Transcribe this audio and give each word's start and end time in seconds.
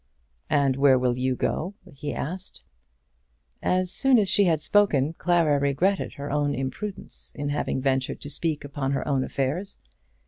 "And 0.49 0.77
where 0.77 0.97
will 0.97 1.15
you 1.15 1.35
go?" 1.35 1.75
he 1.93 2.11
asked. 2.11 2.63
As 3.61 3.91
soon 3.93 4.17
as 4.17 4.27
she 4.29 4.45
had 4.45 4.59
spoken, 4.59 5.13
Clara 5.19 5.59
regretted 5.59 6.13
her 6.13 6.31
own 6.31 6.55
imprudence 6.55 7.31
in 7.35 7.49
having 7.49 7.81
ventured 7.83 8.19
to 8.21 8.29
speak 8.31 8.63
upon 8.65 8.93
her 8.93 9.07
own 9.07 9.23
affairs. 9.23 9.77